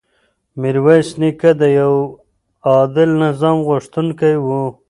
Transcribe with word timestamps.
میرویس 0.61 1.09
نیکه 1.19 1.51
د 1.61 1.63
یو 1.79 1.93
عادل 2.69 3.09
نظام 3.23 3.57
غوښتونکی 3.67 4.33
و. 4.45 4.47